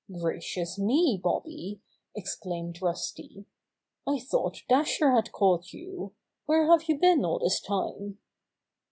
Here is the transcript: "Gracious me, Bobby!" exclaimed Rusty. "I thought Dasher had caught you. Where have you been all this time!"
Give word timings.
"Gracious 0.19 0.79
me, 0.79 1.19
Bobby!" 1.23 1.79
exclaimed 2.15 2.81
Rusty. 2.81 3.45
"I 4.07 4.17
thought 4.17 4.63
Dasher 4.67 5.11
had 5.11 5.31
caught 5.31 5.73
you. 5.73 6.15
Where 6.47 6.71
have 6.71 6.89
you 6.89 6.97
been 6.97 7.23
all 7.23 7.37
this 7.37 7.61
time!" 7.61 8.17